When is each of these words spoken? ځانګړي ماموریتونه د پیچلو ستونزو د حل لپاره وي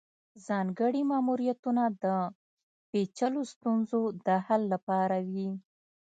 ځانګړي 0.47 1.01
ماموریتونه 1.11 1.83
د 2.03 2.05
پیچلو 2.91 3.41
ستونزو 3.53 4.01
د 4.25 4.27
حل 4.45 4.61
لپاره 4.73 5.17
وي 5.31 5.49